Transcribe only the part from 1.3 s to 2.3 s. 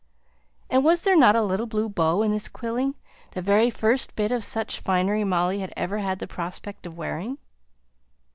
a little blue bow